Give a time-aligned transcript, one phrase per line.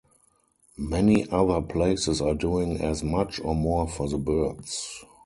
[0.79, 5.05] Many other places are doing as much or more for the birds.